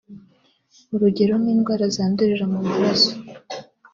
urugero 0.93 1.33
nk’indwara 1.41 1.85
zandurira 1.95 2.45
mu 2.53 2.59
maraso 2.69 3.13